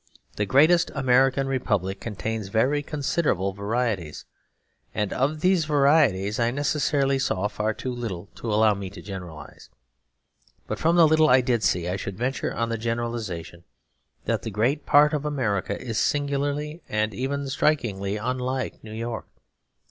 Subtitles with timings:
[0.35, 4.25] The great American Republic contains very considerable varieties,
[4.95, 9.69] and of these varieties I necessarily saw far too little to allow me to generalise.
[10.65, 13.63] But from the little I did see, I should venture on the generalisation
[14.25, 19.27] that the great part of America is singularly and even strikingly unlike New York.